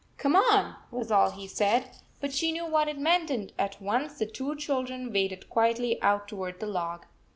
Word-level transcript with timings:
"Come 0.17 0.35
on," 0.35 0.77
was 0.89 1.11
all 1.11 1.29
he 1.29 1.45
said, 1.47 1.91
but 2.19 2.33
she 2.33 2.51
knew 2.51 2.65
what 2.65 2.87
it 2.87 2.97
meant, 2.97 3.29
and 3.29 3.53
at 3.59 3.79
once 3.79 4.17
the 4.17 4.25
two 4.25 4.55
children 4.55 5.13
waded 5.13 5.47
quietly 5.47 6.01
out 6.01 6.27
toward 6.27 6.59
the 6.59 6.65
log. 6.65 7.05